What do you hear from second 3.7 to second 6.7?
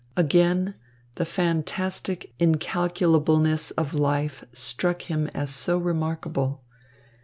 of life struck him as so remarkable.